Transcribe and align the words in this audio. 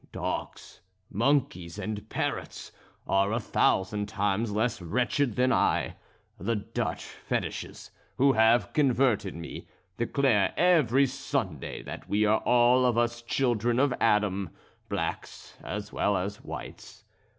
Dogs, 0.11 0.79
monkeys, 1.11 1.77
and 1.77 2.09
parrots 2.09 2.71
are 3.05 3.31
a 3.31 3.39
thousand 3.39 4.07
times 4.09 4.51
less 4.51 4.81
wretched 4.81 5.35
than 5.35 5.53
I. 5.53 5.95
The 6.39 6.55
Dutch 6.55 7.03
fetiches, 7.03 7.91
who 8.17 8.33
have 8.33 8.73
converted 8.73 9.35
me, 9.35 9.67
declare 9.97 10.55
every 10.57 11.05
Sunday 11.05 11.83
that 11.83 12.09
we 12.09 12.25
are 12.25 12.39
all 12.39 12.83
of 12.83 12.97
us 12.97 13.21
children 13.21 13.77
of 13.77 13.93
Adam 14.01 14.49
blacks 14.89 15.55
as 15.63 15.93
well 15.93 16.17
as 16.17 16.37
whites. 16.43 17.03